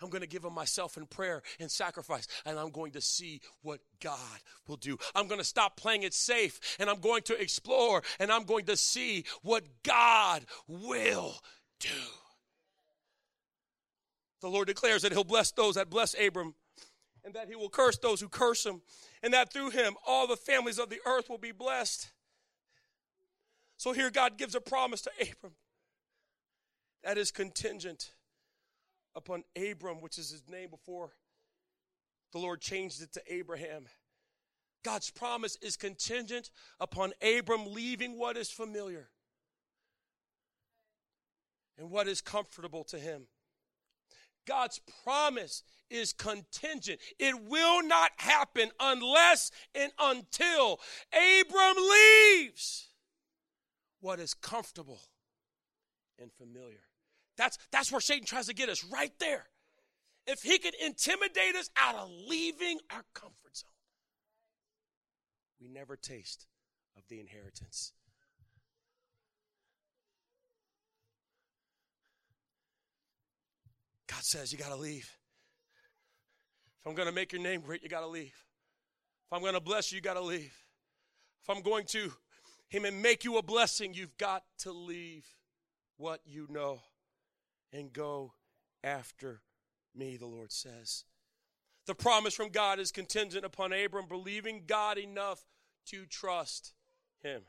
[0.02, 3.41] I'm going to give him myself in prayer and sacrifice, and I'm going to see
[3.62, 4.98] what God will do.
[5.13, 8.65] I'm going to stop playing it safe, and I'm going to explore, and I'm going
[8.65, 11.36] to see what God will
[11.80, 11.89] do.
[14.41, 16.56] The Lord declares that he'll bless those that bless Abram,
[17.24, 18.82] and that he will curse those who curse him,
[19.24, 22.12] and that through him all the families of the earth will be blessed.
[23.78, 25.54] So here God gives a promise to Abram
[27.06, 28.12] that is contingent
[29.15, 31.12] upon Abram, which is his name before
[32.34, 33.86] the Lord changed it to Abraham.
[34.84, 39.08] God's promise is contingent upon Abram leaving what is familiar
[41.78, 43.28] and what is comfortable to him.
[44.48, 47.00] God's promise is contingent.
[47.20, 50.80] It will not happen unless and until
[51.13, 52.88] Abram leaves
[54.02, 55.00] what is comfortable
[56.20, 56.82] and familiar.
[57.38, 59.45] That's, that's where Satan tries to get us, right there.
[60.28, 63.69] If he could intimidate us out of leaving our comfort zone,
[65.62, 66.48] we never taste
[66.98, 67.91] of the inheritance.
[74.08, 75.12] God says you got to leave.
[76.80, 78.34] If I'm going to make your name great, you got to leave.
[79.28, 80.56] If I'm going to bless you, you got to leave.
[81.43, 82.12] If I'm going to
[82.69, 85.26] him and make you a blessing, you've got to leave
[85.98, 86.80] what you know
[87.76, 88.34] and go
[88.84, 89.42] after
[89.94, 91.04] me, the Lord says.
[91.88, 95.44] The promise from God is contingent upon Abram believing God enough
[95.88, 96.74] to trust
[97.22, 97.42] him.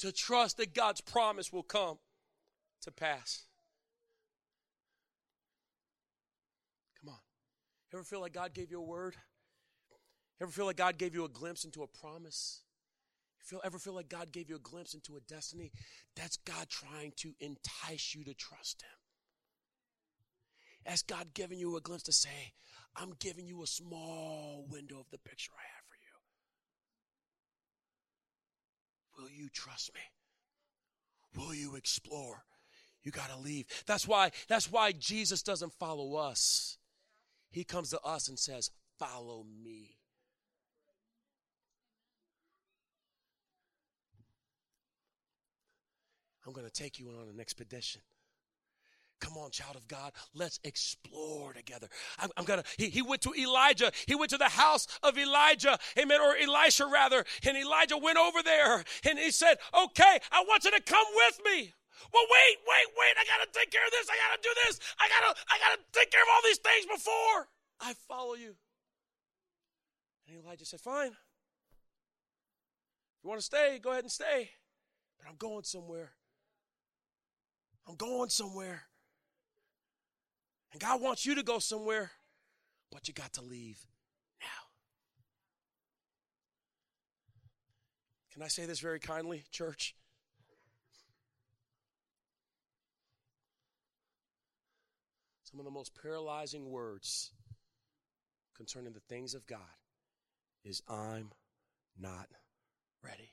[0.00, 1.98] To trust that God's promise will come
[2.82, 3.44] to pass.
[7.00, 7.18] Come on.
[7.94, 9.14] Ever feel like God gave you a word?
[10.40, 12.62] Ever feel like God gave you a glimpse into a promise?
[13.42, 15.72] Feel, ever feel like God gave you a glimpse into a destiny?
[16.16, 18.90] That's God trying to entice you to trust Him.
[20.86, 22.52] As God giving you a glimpse to say,
[22.96, 25.96] I'm giving you a small window of the picture I have for
[29.18, 29.22] you.
[29.22, 30.00] Will you trust me?
[31.36, 32.44] Will you explore?
[33.02, 33.66] You got to leave.
[33.86, 36.76] That's why that's why Jesus doesn't follow us.
[37.50, 39.99] He comes to us and says, "Follow me."
[46.50, 48.00] I'm going to take you on an expedition.
[49.20, 51.86] Come on, child of God, let's explore together.
[52.18, 52.64] I'm, I'm, gonna.
[52.76, 53.92] He, he went to Elijah.
[54.06, 57.24] He went to the house of Elijah, amen, or Elisha rather.
[57.46, 61.40] And Elijah went over there and he said, "Okay, I want you to come with
[61.44, 61.72] me."
[62.12, 63.14] Well, wait, wait, wait!
[63.20, 64.08] I gotta take care of this.
[64.10, 64.80] I gotta do this.
[64.98, 67.48] I gotta, I gotta take care of all these things before
[67.80, 68.56] I follow you.
[70.26, 71.12] And Elijah said, "Fine.
[71.12, 71.16] If
[73.22, 74.50] you want to stay, go ahead and stay.
[75.18, 76.14] But I'm going somewhere."
[77.90, 78.82] I'm going somewhere.
[80.72, 82.12] And God wants you to go somewhere,
[82.92, 83.84] but you got to leave
[84.40, 84.46] now.
[88.32, 89.96] Can I say this very kindly, church?
[95.42, 97.32] Some of the most paralyzing words
[98.56, 99.58] concerning the things of God
[100.64, 101.32] is I'm
[101.98, 102.28] not
[103.02, 103.32] ready.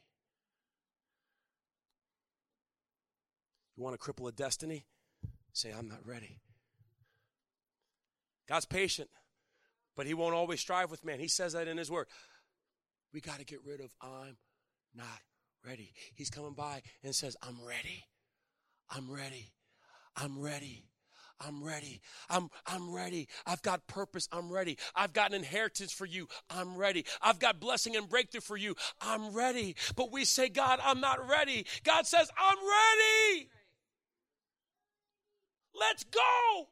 [3.77, 4.85] You want to cripple a destiny?
[5.53, 6.39] Say, I'm not ready.
[8.49, 9.09] God's patient,
[9.95, 11.19] but He won't always strive with man.
[11.19, 12.07] He says that in His Word.
[13.13, 14.37] We got to get rid of I'm
[14.95, 15.19] not
[15.65, 15.93] ready.
[16.15, 18.05] He's coming by and says, I'm ready.
[18.89, 19.51] I'm ready.
[20.15, 20.85] I'm ready.
[21.39, 22.01] I'm ready.
[22.29, 23.27] I'm, I'm ready.
[23.45, 24.27] I've got purpose.
[24.31, 24.77] I'm ready.
[24.95, 26.27] I've got an inheritance for you.
[26.49, 27.05] I'm ready.
[27.21, 28.75] I've got blessing and breakthrough for you.
[29.01, 29.75] I'm ready.
[29.95, 31.67] But we say, God, I'm not ready.
[31.83, 33.49] God says, I'm ready.
[35.79, 36.67] Let's go.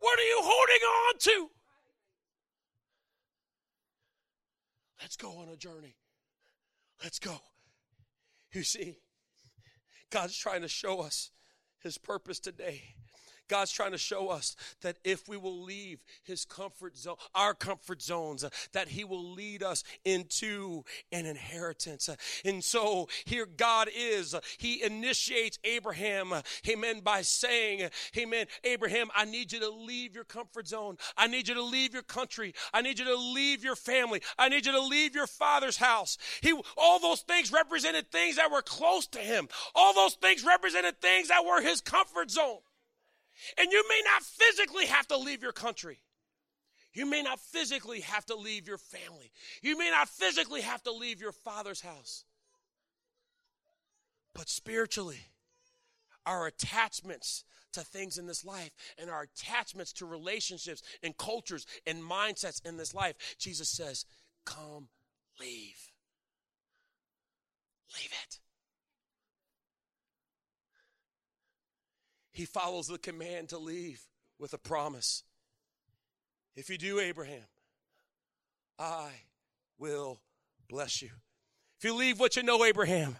[0.00, 1.50] What are you holding on to?
[5.00, 5.96] Let's go on a journey.
[7.02, 7.36] Let's go.
[8.52, 8.96] You see,
[10.10, 11.30] God's trying to show us
[11.82, 12.94] his purpose today.
[13.48, 18.02] God's trying to show us that if we will leave his comfort zone, our comfort
[18.02, 22.08] zones, uh, that he will lead us into an inheritance.
[22.08, 24.34] Uh, and so here God is.
[24.34, 26.32] Uh, he initiates Abraham,
[26.68, 30.98] amen, by saying, amen, Abraham, I need you to leave your comfort zone.
[31.16, 32.54] I need you to leave your country.
[32.72, 34.22] I need you to leave your family.
[34.38, 36.18] I need you to leave your father's house.
[36.40, 39.48] He, all those things represented things that were close to him.
[39.74, 42.58] All those things represented things that were his comfort zone.
[43.56, 45.98] And you may not physically have to leave your country.
[46.92, 49.30] You may not physically have to leave your family.
[49.62, 52.24] You may not physically have to leave your father's house.
[54.34, 55.20] But spiritually,
[56.26, 62.02] our attachments to things in this life and our attachments to relationships and cultures and
[62.02, 64.04] mindsets in this life, Jesus says,
[64.44, 64.88] Come,
[65.40, 65.92] leave.
[67.94, 68.38] Leave it.
[72.38, 74.00] He follows the command to leave
[74.38, 75.24] with a promise.
[76.54, 77.42] If you do, Abraham,
[78.78, 79.08] I
[79.76, 80.20] will
[80.68, 81.10] bless you.
[81.78, 83.16] If you leave what you know, Abraham,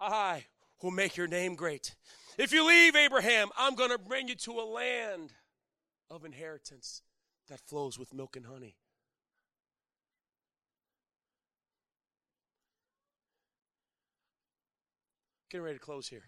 [0.00, 0.44] I
[0.80, 1.96] will make your name great.
[2.38, 5.32] If you leave, Abraham, I'm going to bring you to a land
[6.08, 7.02] of inheritance
[7.48, 8.76] that flows with milk and honey.
[15.50, 16.22] Getting ready to close here.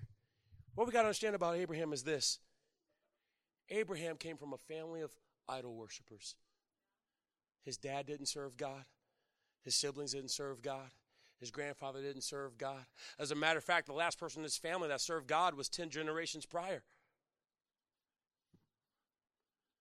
[0.78, 2.38] What we got to understand about Abraham is this
[3.68, 5.10] Abraham came from a family of
[5.48, 6.36] idol worshippers.
[7.64, 8.84] His dad didn't serve God,
[9.64, 10.90] his siblings didn't serve God.
[11.40, 12.84] His grandfather didn't serve God.
[13.18, 15.68] As a matter of fact, the last person in his family that served God was
[15.68, 16.82] 10 generations prior.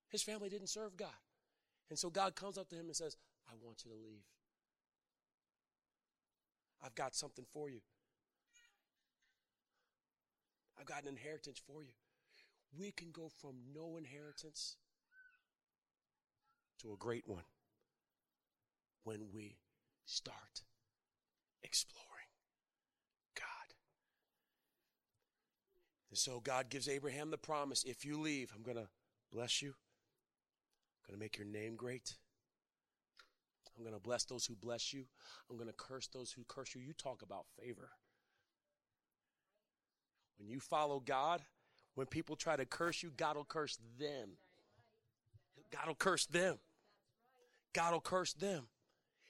[0.10, 1.10] His family didn't serve God.
[1.90, 4.24] And so God comes up to him and says, I want you to leave.
[6.84, 7.82] I've got something for you.
[10.80, 11.94] I've got an inheritance for you.
[12.78, 14.78] We can go from no inheritance
[16.82, 17.44] to a great one
[19.04, 19.58] when we
[20.06, 20.62] start
[21.64, 22.04] exploring
[23.36, 23.76] God.
[26.10, 28.90] And so God gives Abraham the promise if you leave, I'm going to
[29.32, 32.16] bless you, I'm going to make your name great.
[33.78, 35.06] I'm going to bless those who bless you.
[35.50, 36.82] I'm going to curse those who curse you.
[36.82, 37.92] You talk about favor.
[40.40, 41.42] When you follow God,
[41.96, 44.30] when people try to curse you, God will curse them.
[45.72, 46.58] God will curse them.
[47.74, 48.68] God will curse them.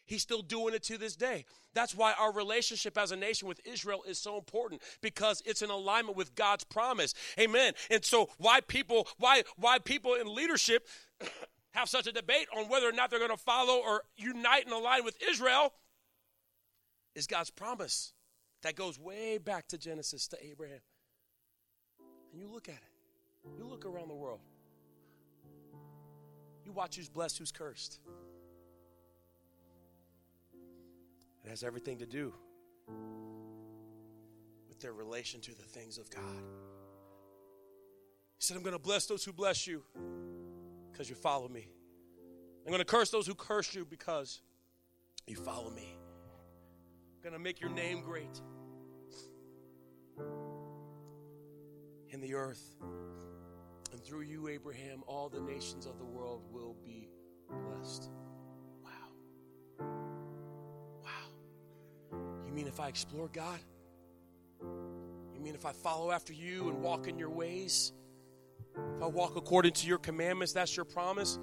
[0.06, 1.46] He's still doing it to this day.
[1.74, 5.70] That's why our relationship as a nation with Israel is so important because it's in
[5.70, 7.14] alignment with God's promise.
[7.38, 7.74] Amen.
[7.92, 10.88] And so why people why why people in leadership
[11.72, 14.74] have such a debate on whether or not they're going to follow or unite and
[14.74, 15.74] align with Israel
[17.14, 18.14] is God's promise
[18.64, 20.80] that goes way back to Genesis to Abraham.
[22.38, 23.58] And you look at it.
[23.58, 24.42] You look around the world.
[26.64, 27.98] You watch who's blessed, who's cursed.
[31.44, 32.32] It has everything to do
[34.70, 36.44] with their relation to the things of God.
[38.38, 39.82] He said, I'm going to bless those who bless you
[40.92, 41.68] because you follow me.
[42.64, 44.42] I'm going to curse those who curse you because
[45.26, 45.98] you follow me.
[47.16, 48.40] I'm going to make your name great
[52.18, 52.76] in the earth.
[53.92, 57.10] And through you, Abraham, all the nations of the world will be
[57.48, 58.10] blessed.
[58.84, 59.86] Wow.
[61.04, 62.18] Wow.
[62.46, 63.60] You mean if I explore God?
[64.62, 67.94] You mean if I follow after you and walk in your ways?
[68.96, 71.38] If I walk according to your commandments, that's your promise?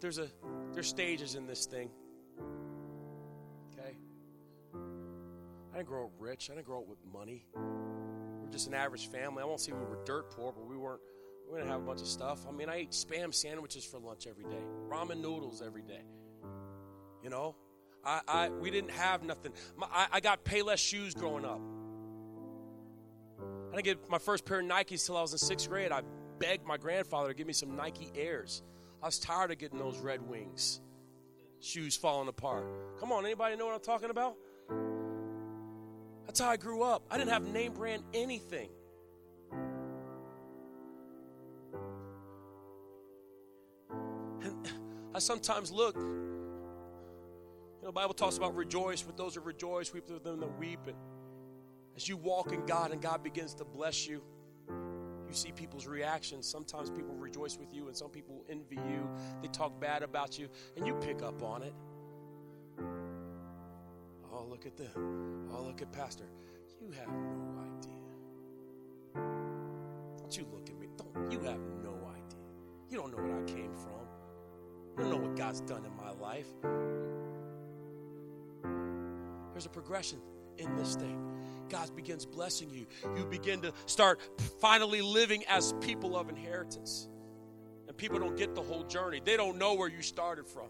[0.00, 0.28] There's a
[0.72, 1.90] there's stages in this thing.
[3.72, 3.96] Okay?
[5.72, 6.50] I didn't grow up rich.
[6.50, 7.46] I didn't grow up with money.
[7.54, 9.42] We're just an average family.
[9.42, 11.00] I won't say we were dirt poor, but we weren't.
[11.50, 12.44] We didn't have a bunch of stuff.
[12.48, 16.02] I mean, I ate spam sandwiches for lunch every day, ramen noodles every day.
[17.22, 17.54] You know,
[18.04, 19.52] I, I we didn't have nothing.
[19.76, 21.60] My, I, I got Payless shoes growing up.
[23.72, 25.92] I didn't get my first pair of Nikes till I was in sixth grade.
[25.92, 26.02] I
[26.38, 28.62] begged my grandfather to give me some Nike Airs.
[29.06, 30.80] I was tired of getting those Red Wings
[31.60, 32.66] shoes falling apart.
[32.98, 34.34] Come on, anybody know what I'm talking about?
[36.26, 37.04] That's how I grew up.
[37.08, 38.68] I didn't have name brand anything.
[44.42, 44.68] And
[45.14, 50.24] I sometimes look, you know, Bible talks about rejoice with those who rejoice, weep with
[50.24, 50.80] them that weep.
[50.88, 50.96] And
[51.94, 54.20] as you walk in God and God begins to bless you
[55.36, 56.46] see people's reactions.
[56.46, 59.08] Sometimes people rejoice with you, and some people envy you.
[59.42, 61.74] They talk bad about you, and you pick up on it.
[64.32, 65.48] Oh, look at them.
[65.52, 66.24] Oh, look at Pastor.
[66.80, 68.02] You have no idea.
[70.18, 70.88] Don't you look at me.
[70.96, 72.46] Don't you have no idea.
[72.90, 73.92] You don't know where I came from.
[74.96, 76.48] You don't know what God's done in my life.
[79.52, 80.18] There's a progression
[80.58, 81.18] in this thing.
[81.68, 82.86] God begins blessing you.
[83.16, 84.20] You begin to start
[84.60, 87.08] finally living as people of inheritance.
[87.88, 89.20] And people don't get the whole journey.
[89.24, 90.68] They don't know where you started from.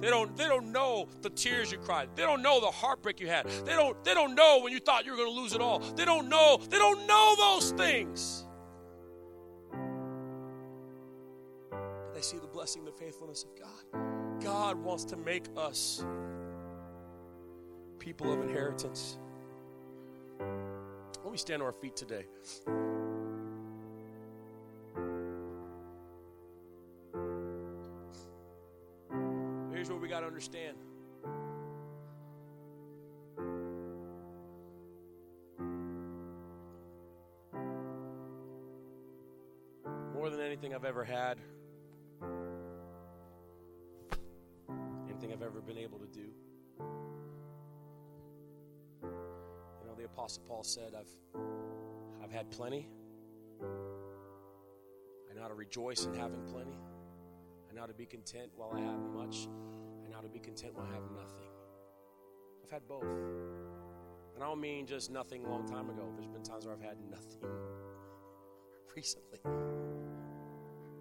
[0.00, 2.08] They don't, they don't know the tears you cried.
[2.16, 3.46] They don't know the heartbreak you had.
[3.64, 5.78] They don't, they don't know when you thought you were going to lose it all.
[5.78, 6.58] They don't know.
[6.68, 8.44] They don't know those things.
[11.70, 14.42] But they see the blessing, the faithfulness of God.
[14.42, 16.04] God wants to make us
[18.00, 19.18] people of inheritance.
[21.24, 22.26] Let me stand on our feet today.
[29.72, 30.76] Here's what we got to understand.
[40.14, 41.38] More than anything I've ever had,
[45.08, 46.26] anything I've ever been able to do.
[50.12, 51.40] Apostle Paul said, I've,
[52.22, 52.86] I've had plenty.
[53.62, 56.76] I know how to rejoice in having plenty.
[57.70, 59.48] I know how to be content while I have much
[60.04, 61.48] and how to be content while I have nothing.
[62.62, 63.04] I've had both.
[64.34, 66.02] And I don't mean just nothing a long time ago.
[66.14, 67.40] There's been times where I've had nothing
[68.94, 69.38] recently.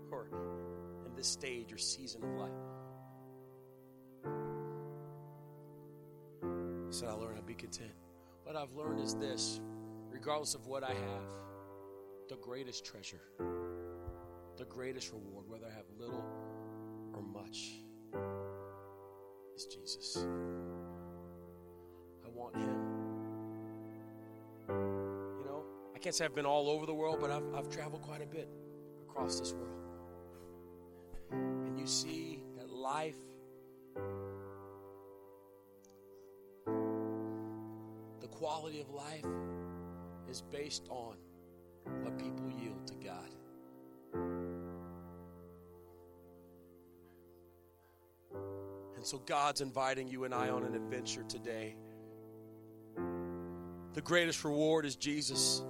[0.09, 0.27] Or
[1.05, 2.51] in this stage or season of life.
[6.91, 7.91] So I learned to be content.
[8.43, 9.61] What I've learned is this
[10.09, 11.29] regardless of what I have,
[12.29, 13.21] the greatest treasure,
[14.57, 16.23] the greatest reward, whether I have little
[17.13, 17.83] or much,
[19.55, 20.25] is Jesus.
[22.25, 22.75] I want Him.
[24.69, 25.63] You know,
[25.95, 28.27] I can't say I've been all over the world, but I've, I've traveled quite a
[28.27, 28.47] bit
[29.07, 29.67] across this world.
[31.31, 33.15] And you see that life
[38.41, 39.23] quality of life
[40.27, 41.15] is based on
[42.01, 43.29] what people yield to God.
[48.95, 51.75] And so God's inviting you and I on an adventure today.
[53.93, 55.61] The greatest reward is Jesus.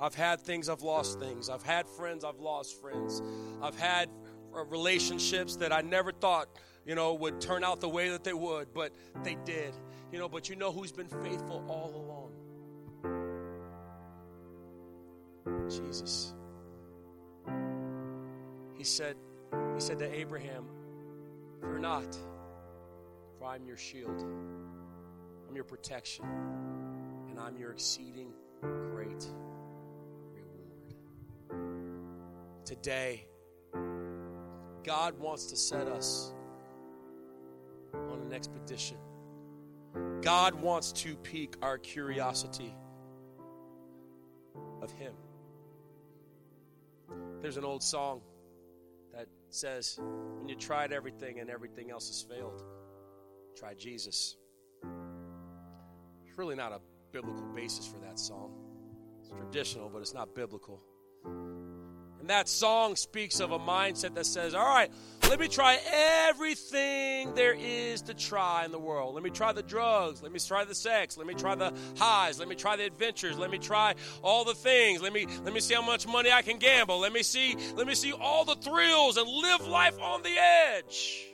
[0.00, 1.48] I've had things, I've lost things.
[1.48, 3.22] I've had friends, I've lost friends.
[3.62, 4.08] I've had
[4.52, 6.48] uh, relationships that I never thought,
[6.84, 9.72] you know, would turn out the way that they would, but they did.
[10.12, 12.32] You know, but you know who's been faithful all along?
[15.70, 16.34] Jesus.
[18.74, 19.16] He said,
[19.74, 20.64] he said to Abraham,
[21.60, 22.16] Fear not,
[23.38, 24.24] for I'm your shield.
[25.48, 26.24] I'm your protection,
[27.28, 29.26] and I'm your exceeding great
[30.32, 30.94] reward.
[32.64, 33.26] today,
[34.84, 36.32] God wants to set us
[37.94, 38.96] on an expedition.
[40.20, 42.74] God wants to pique our curiosity
[44.82, 45.14] of Him.
[47.40, 48.20] There's an old song
[49.14, 52.62] that says, When you tried everything and everything else has failed,
[53.56, 54.36] try Jesus.
[56.26, 56.80] It's really not a
[57.12, 58.52] biblical basis for that song.
[59.20, 60.82] It's traditional, but it's not biblical.
[62.20, 64.90] And that song speaks of a mindset that says, all right,
[65.28, 65.78] let me try
[66.28, 69.14] everything there is to try in the world.
[69.14, 70.22] Let me try the drugs.
[70.22, 71.18] Let me try the sex.
[71.18, 72.38] Let me try the highs.
[72.38, 73.36] Let me try the adventures.
[73.36, 75.02] Let me try all the things.
[75.02, 76.98] Let me let me see how much money I can gamble.
[77.00, 81.26] Let me see let me see all the thrills and live life on the edge.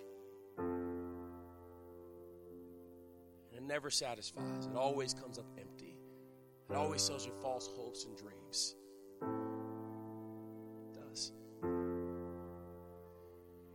[3.52, 4.66] And it never satisfies.
[4.66, 5.96] It always comes up empty.
[6.68, 8.74] It always sells you false hopes and dreams.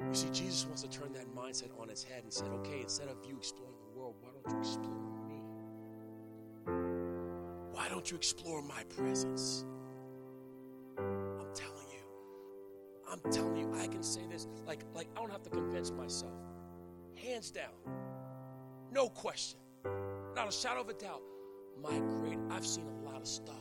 [0.09, 3.07] You see, Jesus wants to turn that mindset on its head and said, okay, instead
[3.07, 4.89] of you exploring the world, why don't you explore
[5.27, 5.41] me?
[7.71, 9.65] Why don't you explore my presence?
[10.97, 12.03] I'm telling you,
[13.09, 16.33] I'm telling you, I can say this like, like I don't have to convince myself.
[17.15, 17.71] Hands down,
[18.91, 19.59] no question,
[20.35, 21.21] not a shadow of a doubt.
[21.81, 23.55] My great, I've seen a lot of stuff.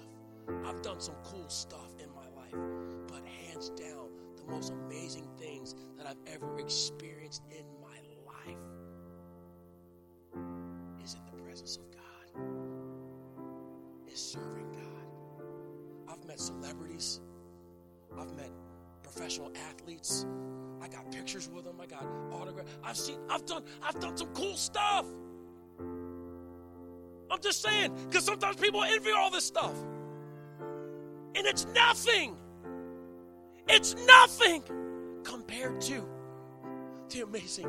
[0.64, 2.17] I've done some cool stuff in my
[2.53, 2.61] life,
[3.07, 8.57] but hands down, the most amazing things that I've ever experienced in my life
[11.03, 12.42] is in the presence of God,
[14.12, 15.09] is serving God.
[16.09, 17.20] I've met celebrities,
[18.18, 18.51] I've met
[19.03, 20.26] professional athletes.
[20.80, 21.80] I got pictures with them.
[21.80, 22.70] I got autographs.
[22.84, 23.18] I've seen.
[23.28, 23.64] I've done.
[23.82, 25.07] I've done some cool stuff.
[27.30, 29.74] I'm just saying, because sometimes people envy all this stuff,
[31.39, 32.36] and it's nothing.
[33.68, 34.64] It's nothing
[35.22, 36.05] compared to
[37.11, 37.68] the amazing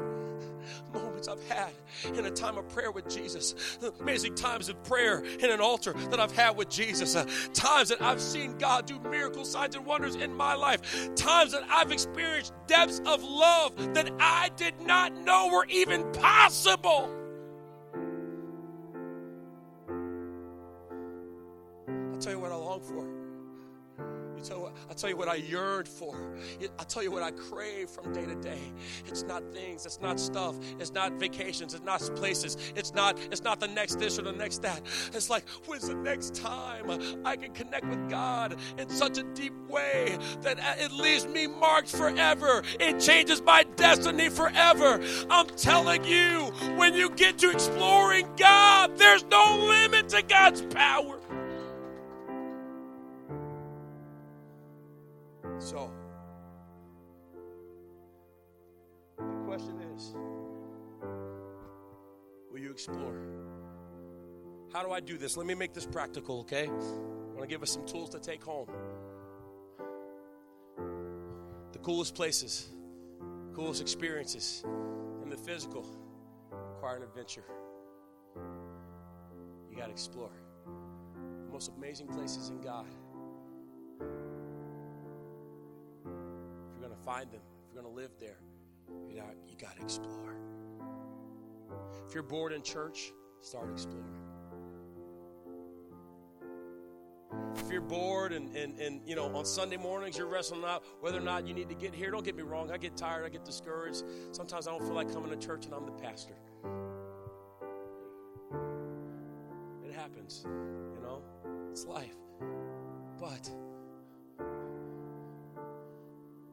[0.94, 1.72] moments I've had
[2.16, 5.94] in a time of prayer with Jesus, the amazing times of prayer in an altar
[6.10, 9.86] that I've had with Jesus, uh, times that I've seen God do miracle signs and
[9.86, 15.14] wonders in my life, times that I've experienced depths of love that I did not
[15.14, 17.10] know were even possible.
[21.88, 23.29] I'll tell you what I long for.
[24.40, 26.16] You tell I'll tell you what I yearned for.
[26.78, 28.62] I'll tell you what I crave from day to day.
[29.08, 33.44] It's not things, it's not stuff, it's not vacations, it's not places, it's not it's
[33.44, 34.82] not the next this or the next that.
[35.14, 36.90] It's like when's the next time
[37.26, 41.90] I can connect with God in such a deep way that it leaves me marked
[41.90, 42.64] forever.
[42.80, 45.02] It changes my destiny forever.
[45.30, 51.20] I'm telling you, when you get to exploring God, there's no limit to God's power.
[62.70, 63.16] You explore?
[64.72, 65.36] How do I do this?
[65.36, 66.68] Let me make this practical, okay?
[66.68, 68.68] I want to give us some tools to take home.
[71.72, 72.70] The coolest places,
[73.56, 74.64] coolest experiences
[75.24, 75.84] in the physical
[76.52, 77.44] require an adventure.
[79.72, 80.32] You got to explore.
[80.66, 82.86] The most amazing places in God
[86.06, 86.06] If
[86.80, 88.38] you're going to find them, if you're going to live there,
[89.10, 90.36] you got to explore.
[92.08, 94.20] If you're bored in church, start exploring.
[97.56, 101.20] If you're bored and, and, and you know on Sunday mornings you're wrestling out whether
[101.20, 102.72] or not you need to get here, don't get me wrong.
[102.72, 104.04] I get tired, I get discouraged.
[104.32, 106.34] Sometimes I don't feel like coming to church and I'm the pastor.
[109.88, 111.22] It happens, you know,
[111.70, 112.16] it's life.
[113.20, 113.52] But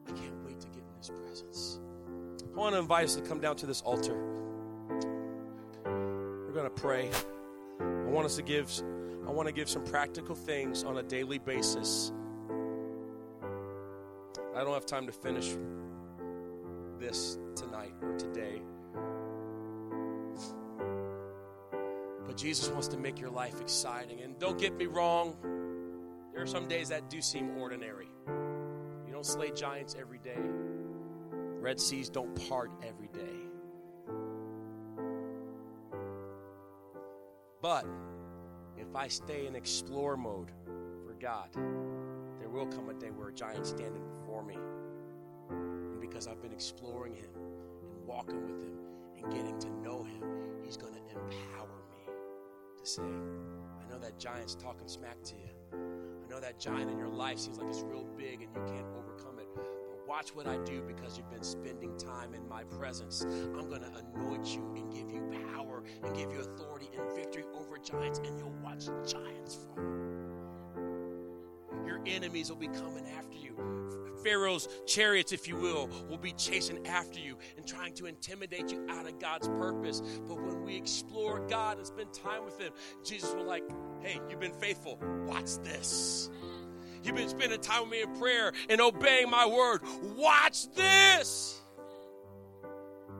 [0.07, 1.79] I can't wait to get in His presence.
[2.53, 4.37] I want to invite us to come down to this altar.
[6.77, 7.09] Pray.
[7.79, 8.71] I want us to give
[9.27, 12.13] I want to give some practical things on a daily basis.
[14.55, 15.57] I don't have time to finish
[16.99, 18.61] this tonight or today.
[22.27, 24.21] But Jesus wants to make your life exciting.
[24.21, 25.35] And don't get me wrong,
[26.31, 28.09] there are some days that do seem ordinary.
[28.27, 30.37] You don't slay giants every day,
[31.59, 33.36] Red Seas don't part every day.
[37.61, 37.85] But
[38.77, 40.51] if I stay in explore mode
[41.05, 41.49] for God,
[42.39, 44.57] there will come a day where a giant's standing before me.
[45.49, 48.77] And because I've been exploring Him and walking with Him
[49.17, 50.23] and getting to know Him,
[50.63, 52.13] He's going to empower me
[52.77, 55.49] to say, I know that giant's talking smack to you.
[55.73, 58.87] I know that giant in your life seems like it's real big and you can't
[58.95, 59.36] overcome
[60.07, 63.23] watch what I do because you've been spending time in my presence.
[63.23, 65.21] I'm going to anoint you and give you
[65.53, 69.83] power and give you authority and victory over giants, and you'll watch giants fall.
[71.85, 73.55] Your enemies will be coming after you.
[74.23, 78.85] Pharaoh's chariots, if you will, will be chasing after you and trying to intimidate you
[78.89, 80.01] out of God's purpose.
[80.27, 82.73] But when we explore God and spend time with Him,
[83.05, 83.63] Jesus will like,
[84.01, 84.99] hey, you've been faithful.
[85.25, 86.29] Watch this.
[87.03, 89.81] You've been spending time with me in prayer and obeying my word.
[90.15, 91.61] Watch this.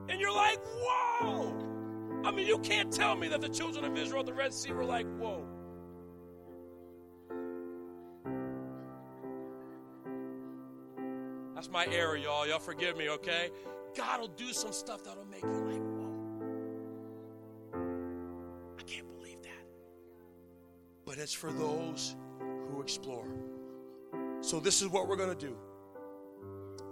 [0.09, 1.53] And you're like, whoa.
[2.23, 4.71] I mean, you can't tell me that the children of Israel at the Red Sea
[4.71, 5.45] were like, whoa.
[11.55, 12.47] That's my error, y'all.
[12.47, 13.49] Y'all forgive me, okay?
[13.95, 16.13] God will do some stuff that'll make you like, whoa.
[18.79, 19.65] I can't believe that.
[21.05, 22.15] But it's for those
[22.71, 23.25] who explore.
[24.41, 25.55] So, this is what we're going to do.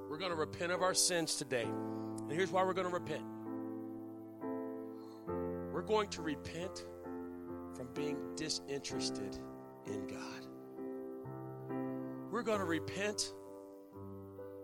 [0.09, 1.63] We're going to repent of our sins today.
[1.63, 3.23] And here's why we're going to repent
[5.71, 6.85] we're going to repent
[7.75, 9.37] from being disinterested
[9.85, 10.47] in God.
[12.31, 13.33] We're going to repent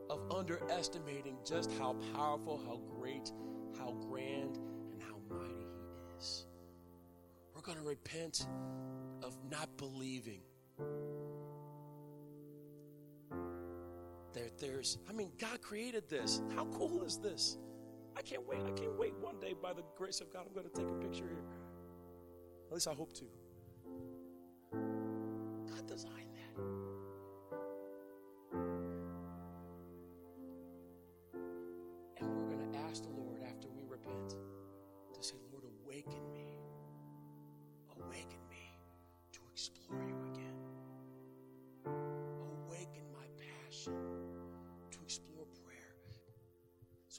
[0.10, 3.32] of underestimating just how powerful, how great,
[3.78, 4.58] how grand,
[4.92, 6.46] and how mighty He is.
[7.54, 8.48] We're going to repent
[9.22, 10.42] of not believing
[14.34, 16.42] that there's, I mean, God created this.
[16.56, 17.58] How cool is this?
[18.18, 18.60] I can't wait.
[18.66, 20.46] I can't wait one day by the grace of God.
[20.48, 21.44] I'm going to take a picture here.
[22.68, 23.26] At least I hope to.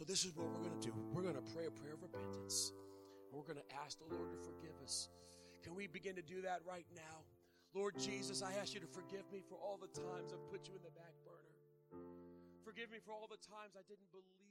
[0.03, 0.91] So, this is what we're going to do.
[1.15, 2.75] We're going to pray a prayer of repentance.
[3.31, 5.07] We're going to ask the Lord to forgive us.
[5.63, 7.23] Can we begin to do that right now?
[7.71, 10.75] Lord Jesus, I ask you to forgive me for all the times I've put you
[10.75, 11.55] in the back burner.
[12.67, 14.42] Forgive me for all the times I didn't believe